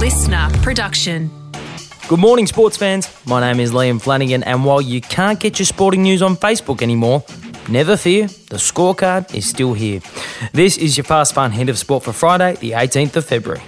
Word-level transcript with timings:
listener 0.00 0.48
production. 0.62 1.30
Good 2.08 2.18
morning, 2.18 2.46
sports 2.46 2.78
fans. 2.78 3.06
My 3.26 3.38
name 3.38 3.60
is 3.60 3.70
Liam 3.70 4.00
Flanagan, 4.00 4.42
and 4.44 4.64
while 4.64 4.80
you 4.80 5.02
can't 5.02 5.38
get 5.38 5.58
your 5.58 5.66
sporting 5.66 6.02
news 6.02 6.22
on 6.22 6.36
Facebook 6.36 6.80
anymore, 6.80 7.22
never 7.68 7.98
fear, 7.98 8.26
the 8.26 8.56
scorecard 8.56 9.34
is 9.34 9.46
still 9.46 9.74
here. 9.74 10.00
This 10.54 10.78
is 10.78 10.96
your 10.96 11.04
fast 11.04 11.34
fun 11.34 11.52
hit 11.52 11.68
of 11.68 11.76
sport 11.76 12.02
for 12.02 12.14
Friday, 12.14 12.54
the 12.56 12.70
18th 12.70 13.16
of 13.16 13.26
February. 13.26 13.60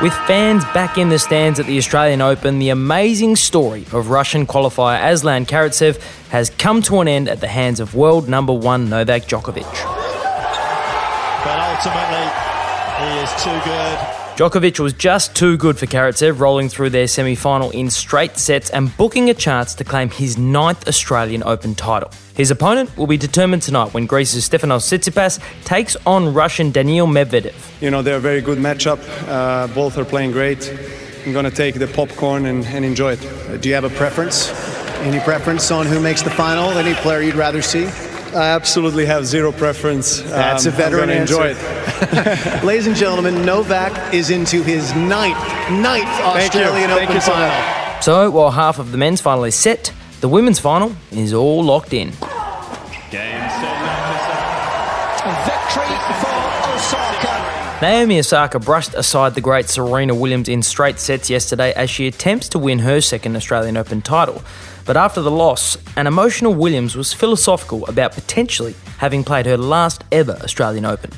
With 0.00 0.14
fans 0.26 0.64
back 0.72 0.96
in 0.96 1.10
the 1.10 1.18
stands 1.18 1.60
at 1.60 1.66
the 1.66 1.76
Australian 1.76 2.22
Open, 2.22 2.58
the 2.58 2.70
amazing 2.70 3.36
story 3.36 3.82
of 3.92 4.08
Russian 4.08 4.46
qualifier 4.46 5.12
Aslan 5.12 5.44
Karatsev 5.44 6.00
has 6.30 6.48
come 6.48 6.80
to 6.84 7.02
an 7.02 7.08
end 7.08 7.28
at 7.28 7.42
the 7.42 7.48
hands 7.48 7.78
of 7.78 7.94
world 7.94 8.26
number 8.26 8.54
one 8.54 8.88
Novak 8.88 9.24
Djokovic. 9.24 9.70
But 11.44 11.58
ultimately, 11.60 12.26
he 13.04 13.18
is 13.20 13.30
too 13.44 13.70
good. 13.70 14.21
Djokovic 14.42 14.80
was 14.80 14.92
just 14.92 15.36
too 15.36 15.56
good 15.56 15.78
for 15.78 15.86
Karatsev, 15.86 16.40
rolling 16.40 16.68
through 16.68 16.90
their 16.90 17.06
semi 17.06 17.36
final 17.36 17.70
in 17.70 17.90
straight 17.90 18.36
sets 18.38 18.70
and 18.70 18.90
booking 18.96 19.30
a 19.30 19.34
chance 19.34 19.72
to 19.76 19.84
claim 19.84 20.10
his 20.10 20.36
ninth 20.36 20.88
Australian 20.88 21.44
Open 21.44 21.76
title. 21.76 22.10
His 22.34 22.50
opponent 22.50 22.96
will 22.96 23.06
be 23.06 23.16
determined 23.16 23.62
tonight 23.62 23.94
when 23.94 24.06
Greece's 24.06 24.48
Stefanos 24.48 24.82
Tsitsipas 24.82 25.38
takes 25.64 25.94
on 26.06 26.34
Russian 26.34 26.72
Daniil 26.72 27.06
Medvedev. 27.06 27.54
You 27.80 27.92
know, 27.92 28.02
they're 28.02 28.16
a 28.16 28.20
very 28.20 28.40
good 28.40 28.58
matchup. 28.58 28.98
Uh, 29.28 29.68
both 29.68 29.96
are 29.96 30.04
playing 30.04 30.32
great. 30.32 30.68
I'm 31.24 31.32
going 31.32 31.44
to 31.44 31.52
take 31.52 31.76
the 31.76 31.86
popcorn 31.86 32.46
and, 32.46 32.66
and 32.66 32.84
enjoy 32.84 33.12
it. 33.12 33.24
Uh, 33.24 33.58
do 33.58 33.68
you 33.68 33.76
have 33.76 33.84
a 33.84 33.90
preference? 33.90 34.50
Any 35.02 35.20
preference 35.20 35.70
on 35.70 35.86
who 35.86 36.00
makes 36.00 36.22
the 36.22 36.30
final? 36.30 36.70
Any 36.70 36.94
player 36.94 37.22
you'd 37.22 37.36
rather 37.36 37.62
see? 37.62 37.84
I 38.34 38.48
absolutely 38.50 39.04
have 39.06 39.26
zero 39.26 39.52
preference. 39.52 40.20
That's 40.22 40.66
Um, 40.66 40.72
a 40.72 40.76
veteran 40.76 41.02
I'm 41.02 41.08
gonna 41.08 41.20
enjoy 41.20 41.54
it. 41.56 42.64
Ladies 42.64 42.86
and 42.86 42.96
gentlemen, 42.96 43.44
Novak 43.44 44.14
is 44.14 44.30
into 44.30 44.62
his 44.62 44.94
ninth, 44.94 45.36
ninth 45.70 46.08
Thank 46.08 46.54
you. 46.54 46.60
Australian 46.60 46.90
Thank 46.90 47.02
Open 47.02 47.14
you 47.16 47.20
so 47.20 47.32
final. 47.32 48.00
So, 48.02 48.30
while 48.30 48.50
half 48.50 48.78
of 48.78 48.90
the 48.90 48.98
men's 48.98 49.20
final 49.20 49.44
is 49.44 49.54
set, 49.54 49.92
the 50.20 50.28
women's 50.28 50.58
final 50.58 50.94
is 51.12 51.32
all 51.32 51.62
locked 51.62 51.92
in. 51.92 52.08
Game 53.10 53.48
set, 53.60 53.78
Victory 55.46 55.94
for 56.20 56.38
Osaka. 56.72 57.34
Naomi 57.82 58.20
Osaka 58.20 58.60
brushed 58.60 58.94
aside 58.94 59.34
the 59.34 59.40
great 59.40 59.68
Serena 59.68 60.14
Williams 60.14 60.48
in 60.48 60.62
straight 60.62 61.00
sets 61.00 61.28
yesterday 61.28 61.72
as 61.72 61.90
she 61.90 62.06
attempts 62.06 62.48
to 62.50 62.60
win 62.60 62.78
her 62.78 63.00
second 63.00 63.34
Australian 63.34 63.76
Open 63.76 64.00
title. 64.00 64.40
But 64.84 64.96
after 64.96 65.20
the 65.20 65.32
loss, 65.32 65.76
an 65.96 66.06
emotional 66.06 66.54
Williams 66.54 66.94
was 66.94 67.12
philosophical 67.12 67.84
about 67.86 68.12
potentially 68.12 68.76
having 68.98 69.24
played 69.24 69.46
her 69.46 69.56
last 69.56 70.04
ever 70.12 70.38
Australian 70.44 70.84
Open. 70.84 71.10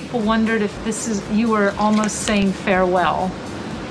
People 0.00 0.20
wondered 0.20 0.62
if 0.62 0.84
this 0.86 1.06
is 1.06 1.22
you 1.32 1.50
were 1.50 1.74
almost 1.78 2.22
saying 2.22 2.52
farewell. 2.52 3.30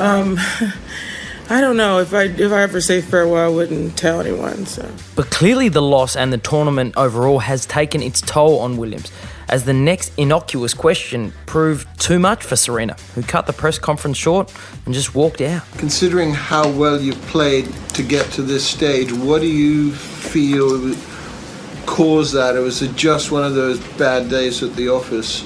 Um, 0.00 0.40
I 1.50 1.62
don't 1.62 1.78
know 1.78 1.98
if 1.98 2.12
I 2.12 2.24
if 2.24 2.52
I 2.52 2.60
ever 2.62 2.78
say 2.80 3.00
farewell, 3.00 3.42
I 3.42 3.48
wouldn't 3.48 3.96
tell 3.96 4.20
anyone. 4.20 4.66
So 4.66 4.86
But 5.16 5.30
clearly, 5.30 5.70
the 5.70 5.80
loss 5.80 6.14
and 6.14 6.30
the 6.30 6.38
tournament 6.38 6.94
overall 6.96 7.38
has 7.38 7.64
taken 7.64 8.02
its 8.02 8.20
toll 8.20 8.60
on 8.60 8.76
Williams, 8.76 9.10
as 9.48 9.64
the 9.64 9.72
next 9.72 10.12
innocuous 10.18 10.74
question 10.74 11.32
proved 11.46 11.88
too 11.98 12.18
much 12.18 12.44
for 12.44 12.54
Serena, 12.54 12.96
who 13.14 13.22
cut 13.22 13.46
the 13.46 13.54
press 13.54 13.78
conference 13.78 14.18
short 14.18 14.52
and 14.84 14.92
just 14.92 15.14
walked 15.14 15.40
out. 15.40 15.62
Considering 15.78 16.34
how 16.34 16.70
well 16.70 17.00
you've 17.00 17.20
played 17.28 17.64
to 17.94 18.02
get 18.02 18.30
to 18.32 18.42
this 18.42 18.66
stage, 18.66 19.10
what 19.10 19.40
do 19.40 19.46
you 19.46 19.92
feel 19.92 20.94
caused 21.86 22.34
that? 22.34 22.56
Or 22.56 22.60
was 22.60 22.82
it 22.82 22.94
just 22.94 23.32
one 23.32 23.44
of 23.44 23.54
those 23.54 23.80
bad 23.96 24.28
days 24.28 24.62
at 24.62 24.76
the 24.76 24.90
office? 24.90 25.44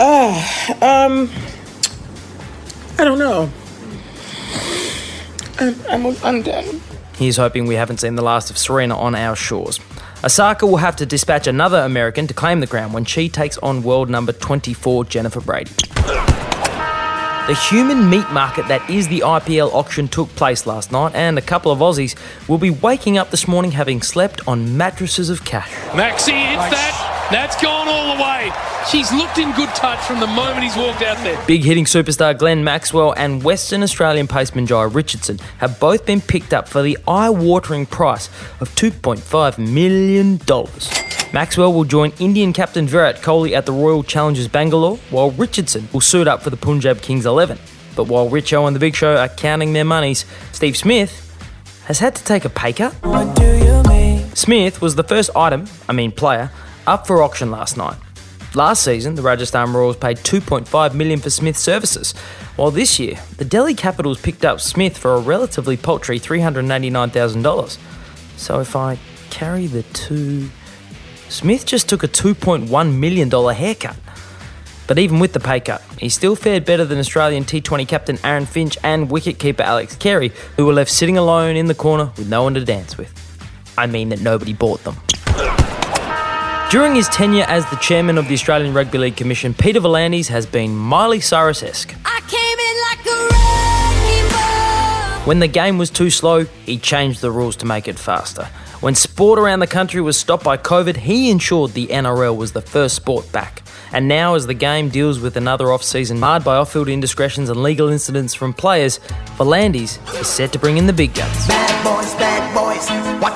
Uh, 0.00 0.34
um, 0.82 1.30
I 2.98 3.04
don't 3.04 3.20
know. 3.20 3.48
I'm 5.58 5.74
I'm, 5.88 6.16
I'm 6.22 6.42
done. 6.42 6.80
He's 7.16 7.36
hoping 7.36 7.66
we 7.66 7.76
haven't 7.76 7.98
seen 7.98 8.14
the 8.14 8.22
last 8.22 8.50
of 8.50 8.58
Serena 8.58 8.96
on 8.96 9.14
our 9.14 9.34
shores. 9.34 9.80
Osaka 10.22 10.66
will 10.66 10.76
have 10.78 10.96
to 10.96 11.06
dispatch 11.06 11.46
another 11.46 11.78
American 11.78 12.26
to 12.26 12.34
claim 12.34 12.60
the 12.60 12.66
crown 12.66 12.92
when 12.92 13.04
she 13.04 13.28
takes 13.28 13.56
on 13.58 13.82
world 13.82 14.10
number 14.10 14.32
24 14.32 15.04
Jennifer 15.06 15.40
Brady. 15.40 15.70
The 17.46 17.54
human 17.70 18.10
meat 18.10 18.28
market 18.32 18.66
that 18.66 18.90
is 18.90 19.06
the 19.06 19.20
IPL 19.20 19.72
auction 19.72 20.08
took 20.08 20.28
place 20.30 20.66
last 20.66 20.90
night, 20.90 21.14
and 21.14 21.38
a 21.38 21.42
couple 21.42 21.70
of 21.70 21.78
Aussies 21.78 22.16
will 22.48 22.58
be 22.58 22.70
waking 22.70 23.18
up 23.18 23.30
this 23.30 23.46
morning 23.46 23.70
having 23.70 24.02
slept 24.02 24.46
on 24.48 24.76
mattresses 24.76 25.30
of 25.30 25.44
cash. 25.44 25.70
Maxi 25.92 26.32
hits 26.32 26.70
that. 26.74 27.05
That's 27.30 27.60
gone 27.60 27.88
all 27.88 28.16
the 28.16 28.22
way. 28.22 28.52
She's 28.88 29.12
looked 29.12 29.38
in 29.38 29.50
good 29.52 29.70
touch 29.70 29.98
from 30.04 30.20
the 30.20 30.28
moment 30.28 30.62
he's 30.62 30.76
walked 30.76 31.02
out 31.02 31.16
there. 31.24 31.44
Big 31.44 31.64
hitting 31.64 31.84
superstar 31.84 32.38
Glenn 32.38 32.62
Maxwell 32.62 33.14
and 33.16 33.42
Western 33.42 33.82
Australian 33.82 34.28
paceman 34.28 34.64
Jhye 34.64 34.94
Richardson 34.94 35.38
have 35.58 35.80
both 35.80 36.06
been 36.06 36.20
picked 36.20 36.54
up 36.54 36.68
for 36.68 36.82
the 36.82 36.96
eye 37.08 37.30
watering 37.30 37.84
price 37.84 38.28
of 38.60 38.72
$2.5 38.76 39.58
million. 39.58 40.38
Maxwell 41.32 41.72
will 41.72 41.82
join 41.82 42.12
Indian 42.20 42.52
captain 42.52 42.86
Virat 42.86 43.16
Kohli 43.16 43.56
at 43.56 43.66
the 43.66 43.72
Royal 43.72 44.04
Challengers 44.04 44.46
Bangalore, 44.46 44.96
while 45.10 45.32
Richardson 45.32 45.88
will 45.92 46.00
suit 46.00 46.28
up 46.28 46.42
for 46.42 46.50
the 46.50 46.56
Punjab 46.56 47.02
Kings 47.02 47.26
11. 47.26 47.58
But 47.96 48.04
while 48.04 48.30
Richo 48.30 48.68
and 48.68 48.76
the 48.76 48.80
Big 48.80 48.94
Show 48.94 49.16
are 49.16 49.28
counting 49.28 49.72
their 49.72 49.84
monies, 49.84 50.24
Steve 50.52 50.76
Smith 50.76 51.24
has 51.86 51.98
had 51.98 52.14
to 52.14 52.22
take 52.22 52.44
a 52.44 52.50
pay 52.50 52.72
cut. 52.72 52.94
Smith 54.36 54.80
was 54.80 54.94
the 54.94 55.02
first 55.02 55.30
item, 55.34 55.66
I 55.88 55.92
mean 55.92 56.12
player, 56.12 56.52
up 56.86 57.06
for 57.06 57.22
auction 57.22 57.50
last 57.50 57.76
night. 57.76 57.96
Last 58.54 58.84
season, 58.84 59.16
the 59.16 59.22
Rajasthan 59.22 59.72
Royals 59.72 59.96
paid 59.96 60.16
2.5 60.18 60.94
million 60.94 61.18
for 61.20 61.28
Smith's 61.28 61.60
services, 61.60 62.12
while 62.56 62.70
this 62.70 62.98
year, 62.98 63.18
the 63.36 63.44
Delhi 63.44 63.74
Capitals 63.74 64.20
picked 64.20 64.44
up 64.44 64.60
Smith 64.60 64.96
for 64.96 65.14
a 65.14 65.20
relatively 65.20 65.76
paltry 65.76 66.18
$389,000. 66.18 67.78
So 68.38 68.60
if 68.60 68.74
I 68.74 68.98
carry 69.28 69.66
the 69.66 69.82
two, 69.82 70.48
Smith 71.28 71.66
just 71.66 71.88
took 71.88 72.02
a 72.02 72.08
$2.1 72.08 72.98
million 72.98 73.30
haircut. 73.30 73.96
But 74.86 74.98
even 74.98 75.18
with 75.18 75.32
the 75.32 75.40
pay 75.40 75.60
cut, 75.60 75.82
he 75.98 76.08
still 76.08 76.36
fared 76.36 76.64
better 76.64 76.84
than 76.84 76.98
Australian 76.98 77.44
T20 77.44 77.86
captain 77.88 78.18
Aaron 78.22 78.46
Finch 78.46 78.78
and 78.82 79.08
wicketkeeper 79.08 79.60
Alex 79.60 79.96
Carey, 79.96 80.32
who 80.56 80.64
were 80.64 80.72
left 80.72 80.90
sitting 80.90 81.18
alone 81.18 81.56
in 81.56 81.66
the 81.66 81.74
corner 81.74 82.12
with 82.16 82.28
no 82.28 82.44
one 82.44 82.54
to 82.54 82.64
dance 82.64 82.96
with. 82.96 83.12
I 83.76 83.86
mean 83.86 84.10
that 84.10 84.20
nobody 84.20 84.52
bought 84.54 84.82
them. 84.84 84.96
During 86.68 86.96
his 86.96 87.08
tenure 87.08 87.44
as 87.46 87.64
the 87.70 87.76
chairman 87.76 88.18
of 88.18 88.26
the 88.26 88.34
Australian 88.34 88.74
Rugby 88.74 88.98
League 88.98 89.16
Commission, 89.16 89.54
Peter 89.54 89.80
V'landys 89.80 90.26
has 90.26 90.46
been 90.46 90.74
Miley 90.74 91.20
Cyrus 91.20 91.62
esque. 91.62 91.94
When 95.24 95.38
the 95.38 95.46
game 95.46 95.78
was 95.78 95.90
too 95.90 96.10
slow, 96.10 96.44
he 96.44 96.76
changed 96.76 97.20
the 97.20 97.30
rules 97.30 97.54
to 97.56 97.66
make 97.66 97.86
it 97.86 97.96
faster. 97.96 98.46
When 98.80 98.96
sport 98.96 99.38
around 99.38 99.60
the 99.60 99.68
country 99.68 100.00
was 100.00 100.16
stopped 100.16 100.42
by 100.42 100.56
COVID, 100.56 100.96
he 100.96 101.30
ensured 101.30 101.72
the 101.72 101.86
NRL 101.86 102.36
was 102.36 102.50
the 102.50 102.62
first 102.62 102.96
sport 102.96 103.30
back. 103.30 103.62
And 103.92 104.08
now, 104.08 104.34
as 104.34 104.48
the 104.48 104.54
game 104.54 104.88
deals 104.88 105.20
with 105.20 105.36
another 105.36 105.70
off 105.70 105.84
season 105.84 106.18
marred 106.18 106.42
by 106.42 106.56
off 106.56 106.72
field 106.72 106.88
indiscretions 106.88 107.48
and 107.48 107.62
legal 107.62 107.88
incidents 107.90 108.34
from 108.34 108.52
players, 108.52 108.98
V'landys 109.38 110.00
is 110.20 110.26
set 110.26 110.52
to 110.52 110.58
bring 110.58 110.78
in 110.78 110.86
the 110.86 110.92
big 110.92 111.14
guns. 111.14 111.46
Bad 111.46 111.84
boys, 111.84 112.12
bad 112.16 112.25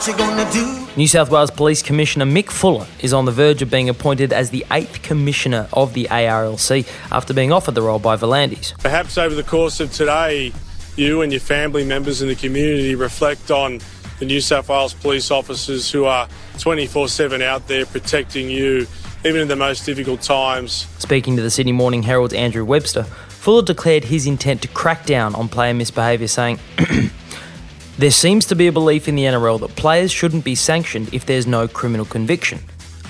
what 0.00 0.06
you 0.06 0.16
gonna 0.16 0.50
do? 0.50 0.86
New 0.96 1.06
South 1.06 1.30
Wales 1.30 1.50
Police 1.50 1.82
Commissioner 1.82 2.24
Mick 2.24 2.48
Fuller 2.48 2.86
is 3.00 3.12
on 3.12 3.26
the 3.26 3.32
verge 3.32 3.60
of 3.60 3.70
being 3.70 3.90
appointed 3.90 4.32
as 4.32 4.48
the 4.48 4.64
eighth 4.70 5.02
commissioner 5.02 5.68
of 5.74 5.92
the 5.92 6.06
ARLC 6.10 6.88
after 7.12 7.34
being 7.34 7.52
offered 7.52 7.74
the 7.74 7.82
role 7.82 7.98
by 7.98 8.16
V'landys. 8.16 8.78
Perhaps 8.78 9.18
over 9.18 9.34
the 9.34 9.42
course 9.42 9.78
of 9.78 9.92
today, 9.92 10.54
you 10.96 11.20
and 11.20 11.32
your 11.32 11.40
family 11.40 11.84
members 11.84 12.22
in 12.22 12.28
the 12.28 12.34
community 12.34 12.94
reflect 12.94 13.50
on 13.50 13.80
the 14.20 14.24
New 14.24 14.40
South 14.40 14.70
Wales 14.70 14.94
police 14.94 15.30
officers 15.30 15.90
who 15.90 16.06
are 16.06 16.26
24 16.56 17.08
7 17.08 17.42
out 17.42 17.68
there 17.68 17.84
protecting 17.84 18.48
you, 18.48 18.86
even 19.26 19.42
in 19.42 19.48
the 19.48 19.56
most 19.56 19.84
difficult 19.84 20.22
times. 20.22 20.86
Speaking 20.98 21.36
to 21.36 21.42
the 21.42 21.50
Sydney 21.50 21.72
Morning 21.72 22.04
Herald's 22.04 22.32
Andrew 22.32 22.64
Webster, 22.64 23.02
Fuller 23.28 23.62
declared 23.62 24.04
his 24.04 24.26
intent 24.26 24.62
to 24.62 24.68
crack 24.68 25.04
down 25.04 25.34
on 25.34 25.48
player 25.50 25.74
misbehaviour, 25.74 26.28
saying, 26.28 26.58
There 28.00 28.10
seems 28.10 28.46
to 28.46 28.56
be 28.56 28.66
a 28.66 28.72
belief 28.72 29.08
in 29.08 29.14
the 29.14 29.24
NRL 29.24 29.60
that 29.60 29.76
players 29.76 30.10
shouldn't 30.10 30.42
be 30.42 30.54
sanctioned 30.54 31.12
if 31.12 31.26
there's 31.26 31.46
no 31.46 31.68
criminal 31.68 32.06
conviction. 32.06 32.58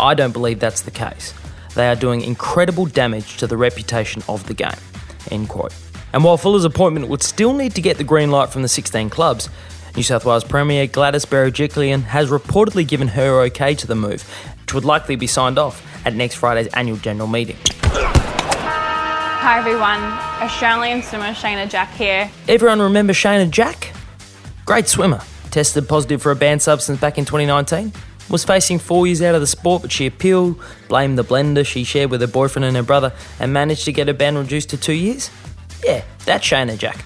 I 0.00 0.14
don't 0.14 0.32
believe 0.32 0.58
that's 0.58 0.80
the 0.80 0.90
case. 0.90 1.32
They 1.76 1.88
are 1.88 1.94
doing 1.94 2.22
incredible 2.22 2.86
damage 2.86 3.36
to 3.36 3.46
the 3.46 3.56
reputation 3.56 4.20
of 4.28 4.44
the 4.48 4.54
game. 4.54 4.80
End 5.30 5.48
quote. 5.48 5.72
And 6.12 6.24
while 6.24 6.36
Fuller's 6.36 6.64
appointment 6.64 7.06
would 7.06 7.22
still 7.22 7.52
need 7.52 7.76
to 7.76 7.80
get 7.80 7.98
the 7.98 8.02
green 8.02 8.32
light 8.32 8.48
from 8.48 8.62
the 8.62 8.68
16 8.68 9.10
clubs, 9.10 9.48
New 9.94 10.02
South 10.02 10.24
Wales 10.24 10.42
Premier 10.42 10.88
Gladys 10.88 11.24
Berejiklian 11.24 12.02
has 12.02 12.30
reportedly 12.30 12.84
given 12.84 13.06
her 13.06 13.42
okay 13.42 13.76
to 13.76 13.86
the 13.86 13.94
move, 13.94 14.24
which 14.62 14.74
would 14.74 14.84
likely 14.84 15.14
be 15.14 15.28
signed 15.28 15.56
off 15.56 15.86
at 16.04 16.16
next 16.16 16.34
Friday's 16.34 16.66
annual 16.74 16.96
general 16.96 17.28
meeting. 17.28 17.58
Hi 17.84 19.56
everyone, 19.56 20.02
Australian 20.42 21.04
swimmer 21.04 21.32
Shayna 21.32 21.70
Jack 21.70 21.92
here. 21.92 22.28
Everyone 22.48 22.82
remember 22.82 23.12
Shayna 23.12 23.48
Jack? 23.48 23.92
Great 24.64 24.88
swimmer. 24.88 25.20
Tested 25.50 25.88
positive 25.88 26.22
for 26.22 26.30
a 26.30 26.36
banned 26.36 26.62
substance 26.62 27.00
back 27.00 27.18
in 27.18 27.24
2019. 27.24 27.92
Was 28.28 28.44
facing 28.44 28.78
four 28.78 29.06
years 29.06 29.20
out 29.22 29.34
of 29.34 29.40
the 29.40 29.46
sport, 29.46 29.82
but 29.82 29.90
she 29.90 30.06
appealed, 30.06 30.62
blamed 30.88 31.18
the 31.18 31.24
blender 31.24 31.66
she 31.66 31.82
shared 31.82 32.10
with 32.10 32.20
her 32.20 32.28
boyfriend 32.28 32.64
and 32.64 32.76
her 32.76 32.82
brother, 32.82 33.12
and 33.40 33.52
managed 33.52 33.84
to 33.86 33.92
get 33.92 34.06
her 34.06 34.14
ban 34.14 34.38
reduced 34.38 34.70
to 34.70 34.76
two 34.76 34.92
years. 34.92 35.30
Yeah, 35.84 36.04
that's 36.24 36.46
Shayna 36.46 36.78
Jack. 36.78 37.04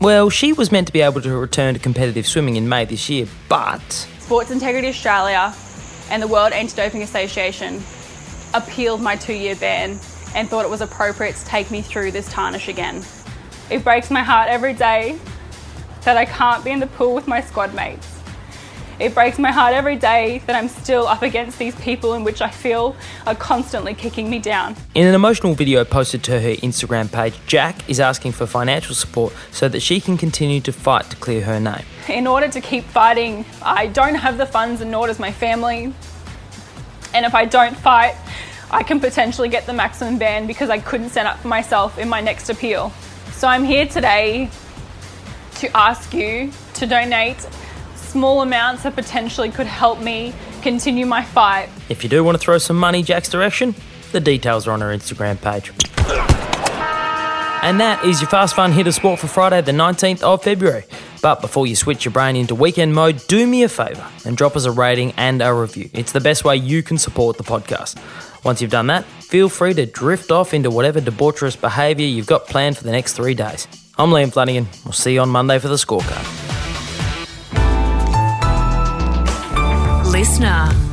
Well, 0.00 0.30
she 0.30 0.52
was 0.52 0.70
meant 0.70 0.86
to 0.86 0.92
be 0.92 1.00
able 1.00 1.20
to 1.22 1.36
return 1.36 1.74
to 1.74 1.80
competitive 1.80 2.26
swimming 2.26 2.56
in 2.56 2.68
May 2.68 2.84
this 2.84 3.10
year, 3.10 3.26
but 3.48 3.80
Sports 4.20 4.50
Integrity 4.50 4.88
Australia 4.88 5.52
and 6.10 6.22
the 6.22 6.28
World 6.28 6.52
Anti-Doping 6.52 7.02
Association 7.02 7.82
appealed 8.54 9.00
my 9.00 9.16
two-year 9.16 9.56
ban 9.56 9.98
and 10.34 10.48
thought 10.48 10.64
it 10.64 10.70
was 10.70 10.80
appropriate 10.80 11.36
to 11.36 11.44
take 11.44 11.70
me 11.70 11.82
through 11.82 12.12
this 12.12 12.30
tarnish 12.30 12.68
again. 12.68 13.02
It 13.70 13.82
breaks 13.82 14.10
my 14.10 14.22
heart 14.22 14.48
every 14.48 14.74
day 14.74 15.18
that 16.04 16.16
I 16.16 16.24
can't 16.24 16.64
be 16.64 16.70
in 16.70 16.80
the 16.80 16.86
pool 16.86 17.14
with 17.14 17.28
my 17.28 17.40
squad 17.40 17.74
mates. 17.74 18.08
It 18.98 19.14
breaks 19.14 19.38
my 19.38 19.50
heart 19.50 19.74
every 19.74 19.96
day 19.96 20.42
that 20.46 20.54
I'm 20.54 20.68
still 20.68 21.08
up 21.08 21.22
against 21.22 21.58
these 21.58 21.74
people 21.76 22.14
in 22.14 22.24
which 22.24 22.40
I 22.40 22.50
feel 22.50 22.94
are 23.26 23.34
constantly 23.34 23.94
kicking 23.94 24.30
me 24.30 24.38
down. 24.38 24.76
in 24.94 25.06
an 25.06 25.14
emotional 25.14 25.54
video 25.54 25.84
posted 25.84 26.22
to 26.24 26.40
her 26.40 26.54
Instagram 26.56 27.10
page, 27.10 27.34
Jack 27.46 27.88
is 27.88 27.98
asking 27.98 28.32
for 28.32 28.46
financial 28.46 28.94
support 28.94 29.32
so 29.50 29.68
that 29.68 29.80
she 29.80 30.00
can 30.00 30.16
continue 30.16 30.60
to 30.60 30.72
fight 30.72 31.10
to 31.10 31.16
clear 31.16 31.42
her 31.42 31.58
name. 31.58 31.84
In 32.08 32.26
order 32.26 32.48
to 32.48 32.60
keep 32.60 32.84
fighting, 32.84 33.44
I 33.62 33.88
don't 33.88 34.14
have 34.14 34.38
the 34.38 34.46
funds 34.46 34.80
and 34.80 34.90
nor 34.90 35.06
does 35.06 35.18
my 35.18 35.32
family. 35.32 35.92
And 37.14 37.26
if 37.26 37.34
I 37.34 37.44
don't 37.44 37.76
fight, 37.76 38.14
I 38.70 38.82
can 38.82 39.00
potentially 39.00 39.48
get 39.48 39.66
the 39.66 39.72
maximum 39.72 40.16
ban 40.16 40.46
because 40.46 40.70
I 40.70 40.78
couldn't 40.78 41.10
stand 41.10 41.28
up 41.28 41.38
for 41.38 41.48
myself 41.48 41.98
in 41.98 42.08
my 42.08 42.20
next 42.20 42.48
appeal. 42.50 42.90
So 43.32 43.48
I'm 43.48 43.64
here 43.64 43.86
today 43.86 44.48
to 45.62 45.76
ask 45.76 46.12
you 46.12 46.50
to 46.74 46.86
donate 46.88 47.46
small 47.94 48.42
amounts 48.42 48.82
that 48.82 48.96
potentially 48.96 49.48
could 49.48 49.66
help 49.66 50.00
me 50.00 50.34
continue 50.60 51.06
my 51.06 51.22
fight. 51.22 51.68
If 51.88 52.02
you 52.02 52.10
do 52.10 52.24
want 52.24 52.36
to 52.36 52.38
throw 52.40 52.58
some 52.58 52.76
money 52.76 53.04
Jack's 53.04 53.28
direction, 53.28 53.76
the 54.10 54.18
details 54.18 54.66
are 54.66 54.72
on 54.72 54.82
our 54.82 54.90
Instagram 54.90 55.40
page. 55.40 55.70
And 57.62 57.78
that 57.78 58.04
is 58.04 58.20
your 58.20 58.28
Fast 58.28 58.56
Fun 58.56 58.72
Hit 58.72 58.88
of 58.88 58.94
Sport 58.94 59.20
for 59.20 59.28
Friday, 59.28 59.60
the 59.60 59.70
19th 59.70 60.24
of 60.24 60.42
February. 60.42 60.82
But 61.22 61.40
before 61.40 61.68
you 61.68 61.76
switch 61.76 62.04
your 62.04 62.10
brain 62.10 62.34
into 62.34 62.56
weekend 62.56 62.92
mode, 62.92 63.24
do 63.28 63.46
me 63.46 63.62
a 63.62 63.68
favour 63.68 64.04
and 64.24 64.36
drop 64.36 64.56
us 64.56 64.64
a 64.64 64.72
rating 64.72 65.12
and 65.16 65.40
a 65.40 65.54
review. 65.54 65.88
It's 65.92 66.10
the 66.10 66.20
best 66.20 66.44
way 66.44 66.56
you 66.56 66.82
can 66.82 66.98
support 66.98 67.36
the 67.36 67.44
podcast. 67.44 68.02
Once 68.44 68.60
you've 68.60 68.72
done 68.72 68.88
that, 68.88 69.04
feel 69.04 69.48
free 69.48 69.74
to 69.74 69.86
drift 69.86 70.32
off 70.32 70.52
into 70.52 70.72
whatever 70.72 71.00
debaucherous 71.00 71.58
behaviour 71.58 72.04
you've 72.04 72.26
got 72.26 72.48
planned 72.48 72.76
for 72.76 72.82
the 72.82 72.90
next 72.90 73.12
three 73.12 73.34
days. 73.34 73.68
I'm 74.02 74.10
Liam 74.10 74.32
Flanagan. 74.32 74.66
We'll 74.84 74.90
see 74.90 75.14
you 75.14 75.20
on 75.20 75.28
Monday 75.28 75.60
for 75.60 75.68
the 75.68 75.76
scorecard. 75.76 76.26
Listener. 80.10 80.91